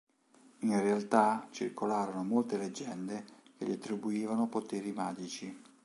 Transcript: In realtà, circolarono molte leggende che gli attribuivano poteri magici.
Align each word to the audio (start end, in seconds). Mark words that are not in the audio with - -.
In 0.61 0.81
realtà, 0.81 1.47
circolarono 1.51 2.23
molte 2.23 2.57
leggende 2.57 3.23
che 3.55 3.67
gli 3.67 3.71
attribuivano 3.71 4.47
poteri 4.47 4.91
magici. 4.91 5.55